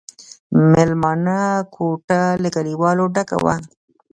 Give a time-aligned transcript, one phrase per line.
[0.71, 1.39] مېلمانه
[1.75, 3.55] کوټه له کليوالو ډکه وه.